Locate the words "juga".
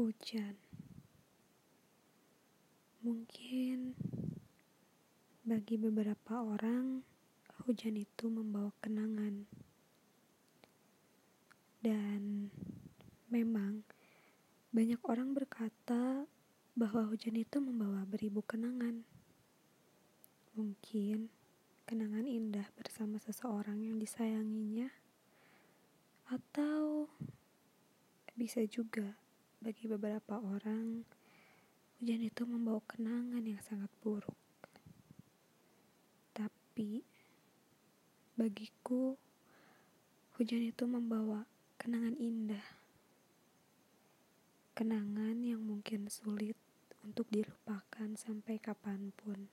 28.64-29.20